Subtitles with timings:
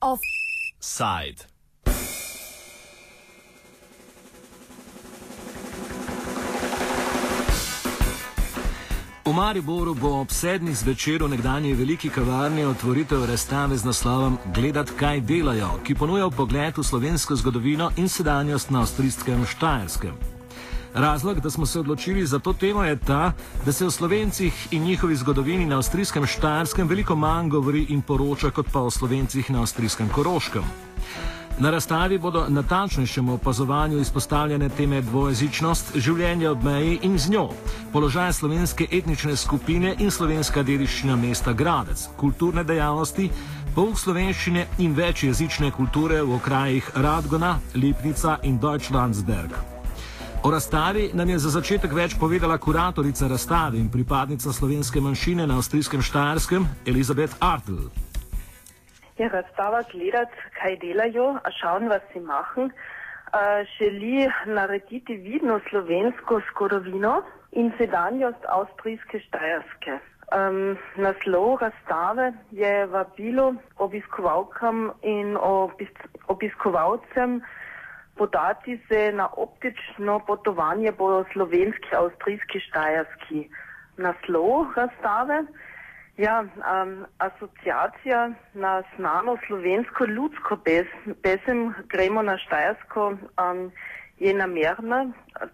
[0.00, 1.48] Offside.
[9.30, 14.90] V Mariboru bo ob sedmih zvečer v nekdanji veliki kavarni otvoritev razstave z naslovom Gledat,
[14.98, 20.29] kaj delajo, ki ponuja pogled v slovensko zgodovino in sedanjost na avstrijskem Štajerskem.
[20.94, 23.32] Razlog, da smo se odločili za to temo, je ta,
[23.64, 28.50] da se o slovencih in njihovi zgodovini na avstrijskem Štajerskem veliko manj govori in poroča,
[28.50, 30.62] kot pa o slovencih na avstrijskem Koroškem.
[31.58, 37.48] Na razstavi bodo natančnejšemu opazovanju izpostavljene teme dvojezičnost, življenje ob meji in z njo,
[37.92, 43.28] položaj slovenske etnične skupine in slovenska dediščina mesta Gradec, kulturne dejavnosti,
[43.74, 49.79] pouk slovenščine in večjezične kulture v okrajih Radgona, Lipnica in Deutschlandsberg.
[50.44, 55.58] O razstavi nam je za začetek več povedala kuratorica razstave in pripadnica slovenske manjšine na
[55.60, 57.90] avstrijskem Štajerskem, Elizabeth Artl.
[59.20, 66.40] Ja, razstava gledati, kaj delajo, a schauen, was sie machen, uh, želi narediti vidno slovensko
[66.48, 67.20] skorovino
[67.52, 70.00] in sedanjost avstrijske štajerske.
[70.32, 75.92] Um, naslov razstave je vabilo obiskovalkam in obis
[76.32, 77.42] obiskovalcem
[78.20, 83.48] podati se na optično potovanje po slovenski avstrijski štajerski.
[83.96, 85.44] Naslov razstave
[86.20, 90.58] Ja, um, asociacija na znano slovensko ljudsko
[91.22, 93.70] pesem Gremo na Štajersko um,
[94.18, 94.98] je namerna,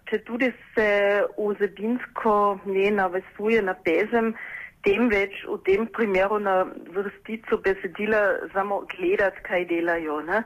[0.09, 0.89] če tudi se
[1.37, 4.33] vsebinsko ne navezuje na pesem,
[4.83, 6.57] temveč v tem primeru na
[6.97, 10.19] vrstico besedila samo gledati, kaj delajo.
[10.27, 10.43] Ne?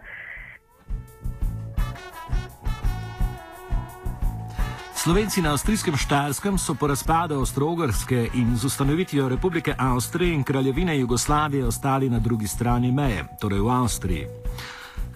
[5.03, 10.99] Slovenci na avstrijskem Štajerskem so po razpadu Avstrogorske in z ustanovitvijo Republike Avstrije in Kraljevine
[10.99, 14.27] Jugoslavije ostali na drugi strani meje, torej v Avstriji.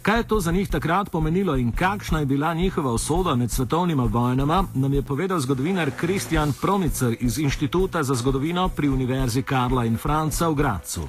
[0.02, 4.04] Kaj je to za njih takrat pomenilo in kakšna je bila njihova usoda med svetovnima
[4.04, 9.98] vojnama, nam je povedal zgodovinar Kristjan Promicer iz Inštituta za zgodovino pri Univerzi Karla in
[9.98, 11.02] Franca v Gracu.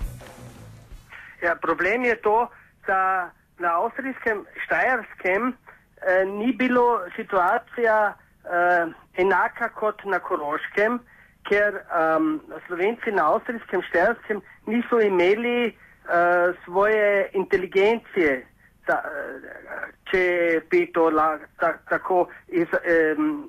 [1.42, 2.48] Ja, problem je to,
[2.86, 8.14] da na avstrijskem Štajerskem eh, ni bilo situacija,
[8.46, 11.00] uh, enaka kot na Koroškem,
[11.46, 18.42] ker um, Slovenci na avstrijskem Šterskem niso imeli uh, svoje inteligencije,
[18.86, 20.24] ta, uh, če
[20.70, 22.70] bi to la, ta, tako iz,
[23.16, 23.46] um,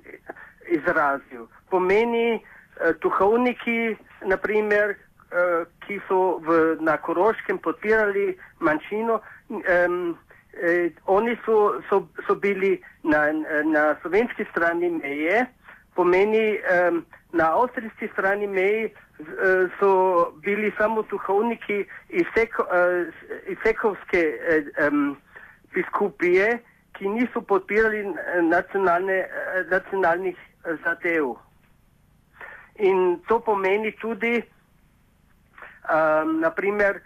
[0.69, 1.47] izrazil.
[1.69, 3.97] Pomeni uh, duhovniki,
[4.29, 4.95] naprimer,
[5.31, 9.21] uh, ki so v, na Koroškem podpirali manjšino.
[9.49, 10.17] Um,
[10.63, 13.31] eh, oni so, so, so bili na,
[13.65, 15.45] na slovenski strani meje,
[15.95, 16.91] pomeni eh,
[17.33, 23.05] na avstrijski strani meje eh, so bili samo duhovniki iz, seko, eh,
[23.47, 24.91] iz sekovske eh, eh,
[25.73, 26.59] biskupije,
[26.93, 28.05] ki niso podpirali
[28.41, 30.37] nacionalne, eh, nacionalnih
[30.83, 31.35] zadev.
[32.79, 34.43] In to pomeni tudi,
[35.89, 37.01] um, naprimer,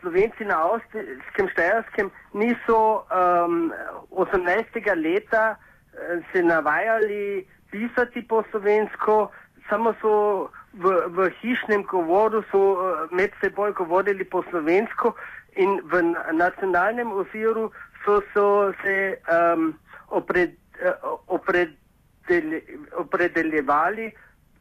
[0.00, 3.72] Slovenci na Avstrijskem Štajerskem niso um,
[4.10, 4.66] 18.
[4.96, 9.30] leta uh, se navajali pisati po slovensko,
[9.68, 15.14] samo so v, v hišnem govoru so uh, med seboj govorili po slovensko
[15.56, 16.02] in v
[16.32, 17.70] nacionalnem oziru
[18.04, 19.74] so, so se um,
[20.10, 20.56] opred,
[21.26, 22.62] opredeli,
[22.98, 24.10] opredeljevali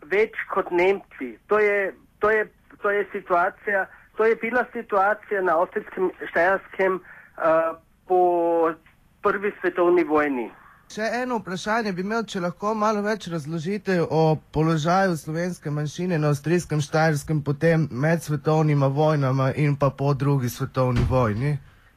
[0.09, 1.37] več kot Nemci.
[1.47, 2.45] To je, to je,
[2.81, 3.85] to je situacija,
[4.19, 8.73] To je bila situacija na avstrijskem Štajerskem uh, po
[9.21, 10.49] prvi svetovni vojni.
[10.91, 16.33] Še eno vprašanje bi imel, če lahko malo več razložite o položaju slovenske manjšine na
[16.33, 21.53] avstrijskem Štajerskem potem med svetovnima vojnama in pa po drugi svetovni vojni.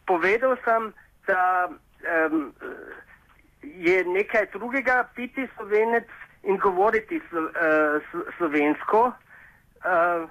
[0.07, 0.87] Povedal sem,
[1.27, 2.45] da um,
[3.63, 6.07] je nekaj drugega biti slovenec
[6.47, 9.03] in govoriti slo, uh, slovensko.
[9.83, 10.31] Uh,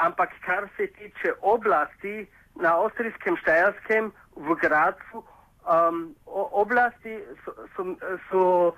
[0.00, 2.26] ampak kar se tiče oblasti
[2.56, 5.22] na avstrijskem Štajerskem v Gracu,
[5.64, 7.84] um, oblasti so, so,
[8.30, 8.74] so uh,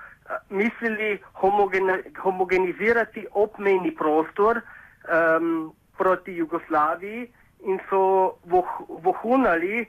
[0.50, 7.30] mislili homogeni, homogenizirati obmejni prostor um, proti Jugoslaviji
[7.64, 9.86] in so voh, vohunali,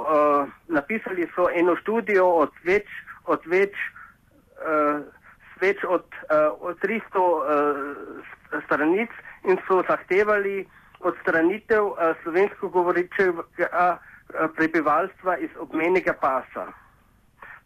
[0.00, 2.88] uh, napisali so eno študijo od več,
[3.24, 3.76] od več,
[4.64, 5.00] uh,
[5.60, 9.10] več od, uh, od 300 uh, stranic
[9.44, 10.66] in so zahtevali
[11.00, 16.68] odstranitev uh, slovensko govorečega uh, prebivalstva iz obmejnega pasa.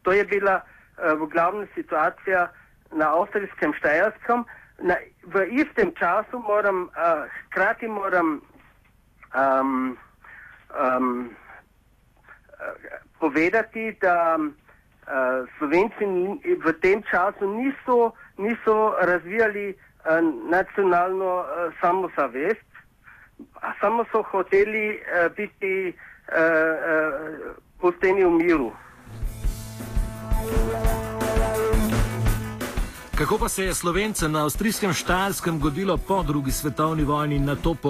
[0.02, 2.50] To je bila uh, v glavnem situacija
[2.92, 4.44] na avstrijskem Štajerskem.
[4.82, 4.96] Na,
[5.30, 8.40] v istem času moram, uh, hkrati moram
[9.34, 9.96] um,
[10.74, 11.30] um,
[13.22, 16.04] povedati, da uh, Slovenci
[16.42, 19.78] v tem času niso, niso razvijali uh,
[20.50, 21.46] nacionalno uh,
[21.78, 22.66] samozavest,
[23.80, 25.94] samo so hoteli uh, biti uh,
[26.34, 28.70] uh, pusteni v miru.
[33.22, 37.74] Kako pa se je Slovencem na avstrijskem Štajerskem godilo po drugi svetovni vojni na to
[37.82, 37.88] po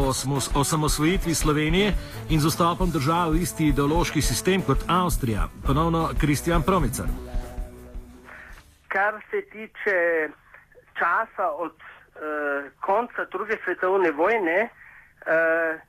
[0.61, 1.93] osamosvojitvi Slovenije
[2.31, 5.49] in z vstopom države v isti ideološki sistem kot Avstrija?
[5.67, 7.06] Ponovno Kristjan Promicer.
[8.88, 9.99] Kar se tiče
[10.99, 15.81] časa od uh, konca druge svetovne vojne, uh,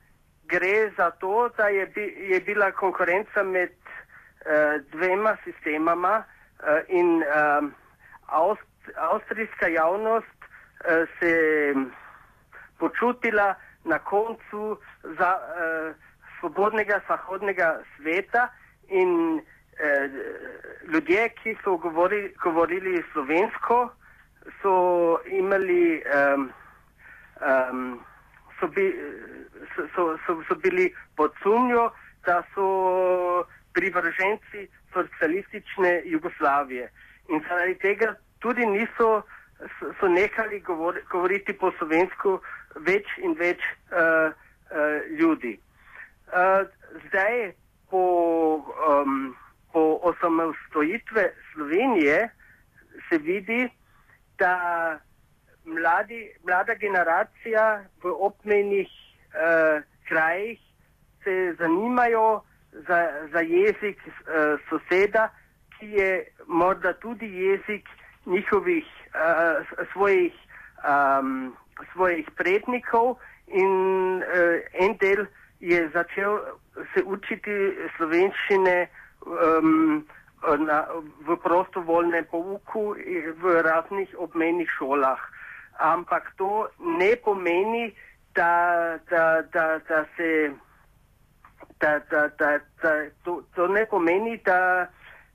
[0.44, 7.16] gre za to, da je, bi, je bila konkurenca med uh, dvema sistemama uh, in
[7.16, 7.70] uh,
[8.26, 11.32] Avstrija avstrijska javnost uh, se
[12.78, 13.54] počutila
[13.84, 15.94] na koncu za uh,
[16.40, 18.48] svobodnega zahodnega sveta
[18.88, 19.42] in uh,
[20.92, 23.90] ljudje, ki so govori, govorili slovensko,
[24.62, 26.52] so imeli, um,
[27.40, 28.00] um,
[28.60, 28.92] so, bi,
[29.76, 31.90] so, so, so bili pod sumnjo,
[32.26, 36.90] da so privrženci socialistične Jugoslavije.
[37.28, 39.22] In zaradi tega tudi niso
[40.00, 42.40] so nehali govor, govoriti po slovensko
[42.84, 45.54] več in več uh, uh, ljudi.
[46.28, 46.66] Uh,
[47.06, 47.54] zdaj,
[47.88, 48.04] po,
[48.88, 49.32] um,
[49.72, 52.28] po osamostojitve Slovenije
[53.08, 53.62] se vidi,
[54.38, 54.54] da
[55.64, 60.60] mladi, mlada generacija v obmejnih uh, krajih
[61.24, 62.42] se zanimajo
[62.88, 63.00] za,
[63.32, 65.30] za jezik uh, soseda,
[65.78, 66.10] ki je
[66.46, 67.88] morda tudi jezik,
[68.26, 68.84] njihovih
[69.14, 70.32] uh, svojih,
[70.84, 71.56] um,
[71.92, 73.16] svojih prednikov
[73.46, 73.72] in
[74.22, 75.26] uh, en del
[75.60, 76.38] je začel
[76.94, 77.56] se učiti
[77.96, 78.88] slovenščine
[79.26, 80.04] um,
[80.58, 80.84] na,
[81.26, 82.94] v prostovoljnem pouku
[83.42, 85.20] v raznih obmejnih šolah.
[85.78, 87.94] Ampak to ne pomeni,
[88.34, 90.52] da, da, da, da se.
[91.80, 92.90] Da, da, da, da,
[93.24, 94.86] to, to ne pomeni, da,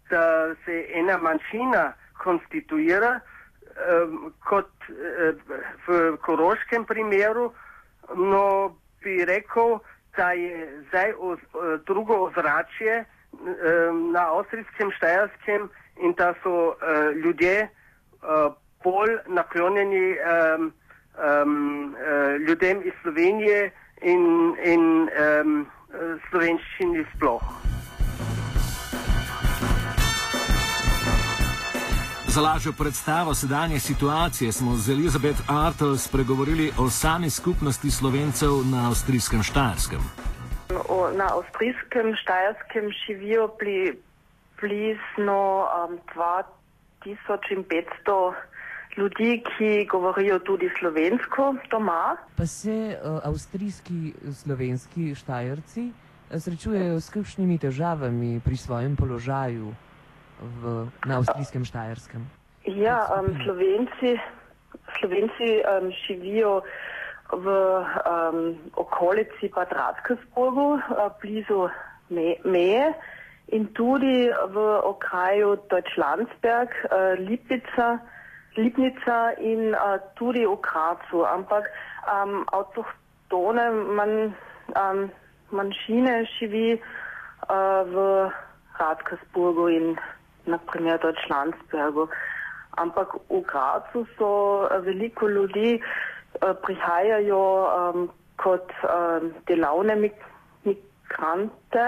[0.09, 1.93] da se ena manjšina
[2.23, 4.69] konstituira, um, kot
[5.87, 7.49] v koroškem primeru,
[8.15, 9.79] no bi rekel,
[10.17, 11.39] da je zdaj oz,
[11.85, 15.69] drugo ozračje um, na avstrijskem štajerskem
[16.01, 16.75] in da so uh,
[17.23, 20.73] ljudje uh, bolj naklonjeni um,
[21.43, 25.67] um, uh, ljudem iz Slovenije in, in um,
[26.29, 27.68] slovenščini sploh.
[32.39, 38.87] Za lažjo predstavo sedanje situacije smo z Elizabeth Artel spregovorili o sami skupnosti slovencev na
[38.87, 39.99] avstrijskem Štajerskem.
[41.17, 43.49] Na avstrijskem Štajerskem živijo
[44.61, 45.99] bližno um,
[47.03, 48.33] 2500
[48.97, 52.15] ljudi, ki govorijo tudi slovensko doma.
[52.37, 59.73] Pa se uh, avstrijski slovenski Štajerci uh, srečujejo s kakšnimi težavami pri svojem položaju?
[60.41, 62.25] V, na avstrijskem Štajerskem?
[62.65, 64.19] Ja, um, Slovenci,
[64.99, 66.61] Slovenci um, živijo
[67.31, 71.69] v um, okolici Bad Radkersburgu, uh, blizu
[72.09, 72.93] me, meje
[73.47, 77.99] in tudi v okraju Deutschlandsberg, uh, Lipica,
[78.57, 81.25] Lipnica in uh, tudi v Kracu.
[81.25, 81.69] Ampak
[82.05, 84.35] um, avtohtone man,
[84.75, 85.09] um,
[85.51, 88.29] manjšine živi uh, v
[88.79, 89.85] Radkersburgu in
[90.49, 92.07] naprimer Deutschlandsbergu.
[92.77, 94.29] Ampak v Gracu so
[94.67, 99.95] eh, veliko ljudi eh, prihajajo um, kot um, delavne
[100.63, 101.85] migrante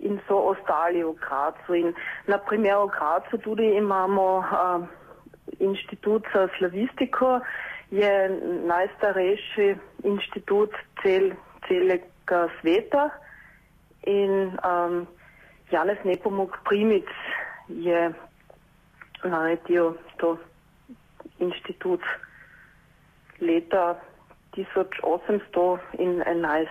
[0.00, 1.74] in so ostali v Gracu.
[1.74, 1.94] In
[2.26, 4.88] naprimer v Gracu tudi imamo um,
[5.58, 7.40] inštitut za slavistiko
[7.90, 10.70] je najstarejši inštitut
[11.02, 11.30] cel,
[11.68, 13.08] celega sveta
[14.06, 15.06] in um,
[15.72, 17.08] Janez Nepomuk Primic
[17.68, 18.12] je
[19.24, 20.36] naredil to
[21.38, 22.00] inštitut
[23.40, 24.00] leta
[24.56, 26.66] 1811.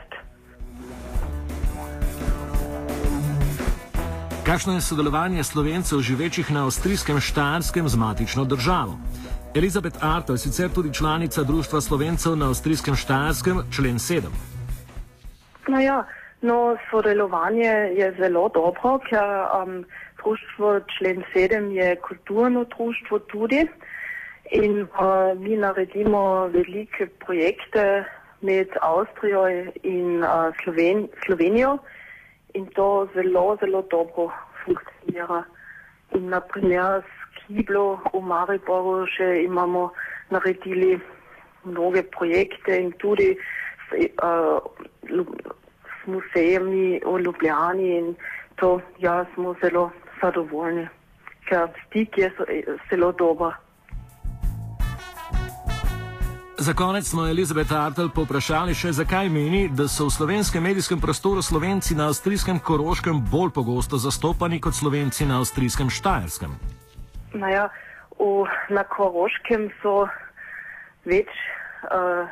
[4.45, 8.97] Kakšno je sodelovanje slovencev živečih na avstrijskem Štajerskem z matično državo?
[9.55, 14.21] Elizabeth Arto je sicer tudi članica Društva slovencev na avstrijskem Štajerskem, člen 7.
[15.67, 16.05] No ja,
[16.41, 19.23] no, sodelovanje je zelo dobro, ker
[19.63, 19.85] um,
[20.23, 23.67] društvo člen 7 je kulturno društvo tudi.
[24.51, 28.03] In uh, mi naredimo velike projekte
[28.41, 29.47] med Avstrijo
[29.83, 31.77] in uh, Sloven Slovenijo
[32.53, 34.31] in to zelo, zelo dobro
[34.65, 35.43] funkcionira.
[36.15, 39.91] In naprimer s Kiblo v Mariboru še imamo
[40.29, 40.99] naredili
[41.63, 44.63] mnoge projekte in tudi s, uh,
[45.83, 48.15] s musejami v Ljubljani in
[48.55, 50.87] to ja smo zelo zadovoljni,
[51.49, 52.31] ker stik je
[52.89, 53.55] zelo dober.
[56.59, 61.41] Za konec smo Elizabeth Artel poprašali še, zakaj meni, da so v slovenskem medijskem prostoru
[61.41, 66.57] slovenci na avstrijskem Koroškem bolj pogosto zastopani kot slovenci na avstrijskem Štajerskem.
[67.37, 67.69] Naja,
[68.17, 70.07] v, na Koroškem so
[71.05, 71.29] več
[71.93, 72.25] uh,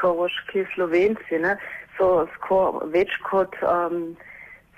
[0.00, 1.56] koroški slovenci, ne?
[1.96, 4.16] so skoro več kot um,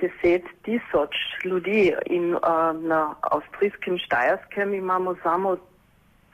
[0.00, 2.40] deset tisoč ljudi in uh,
[2.82, 5.56] na avstrijskem Štajerskem imamo samo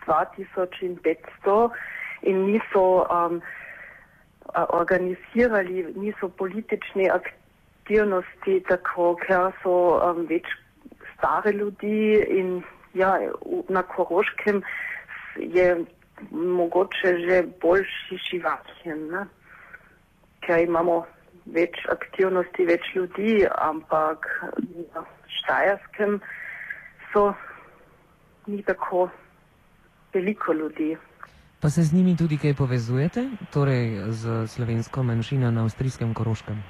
[0.06, 1.70] 2500
[2.22, 3.40] in niso um,
[4.68, 10.46] organizirali, niso politične aktivnosti, tako ker so um, več
[11.16, 12.62] stare ljudi in
[12.94, 13.18] ja,
[13.68, 14.62] na Koroškem
[15.36, 15.84] je
[16.30, 19.26] mogoče že boljši živahjen,
[20.46, 21.04] ker imamo
[21.46, 24.26] več aktivnosti, več ljudi, ampak
[24.94, 25.04] na
[25.40, 26.20] Štajerskem
[27.12, 27.32] so
[28.46, 29.08] ni tako
[30.14, 30.94] veliko ljudi.
[31.60, 36.62] Pa se z njimi tudi kaj povezujete, torej z slovensko manjšino na avstrijskem Koroškem?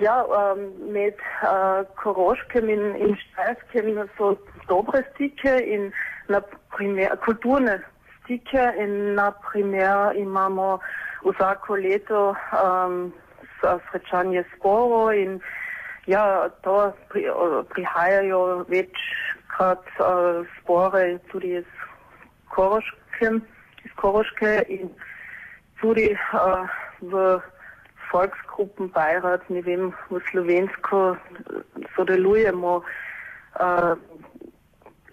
[0.00, 0.60] Ja, um,
[0.94, 4.36] med uh, Koroškem in, in Štajerskem so
[4.68, 5.90] dobre stike in
[6.30, 7.80] naprimer, kulturne
[8.22, 10.78] stike in naprimer imamo
[11.24, 13.12] vsako leto um,
[13.60, 15.40] srečanje sporo in
[16.06, 17.28] ja, to pri,
[17.74, 21.68] prihajajo večkrat uh, spore tudi iz
[22.48, 23.42] Koroškem,
[23.84, 24.88] iz Koroške in
[25.80, 26.64] tudi uh,
[27.00, 27.40] v
[28.08, 31.16] Volksgruppen Beirat, ne vem, v Slovensko
[31.92, 33.92] sodelujemo uh,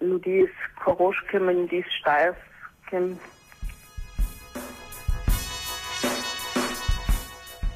[0.00, 3.18] ljudi iz Koroškem in iz Štajerskem.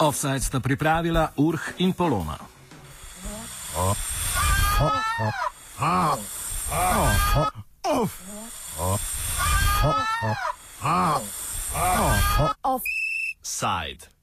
[0.00, 2.40] Offside sta pripravila Urh in Polona.
[12.64, 14.19] Offside.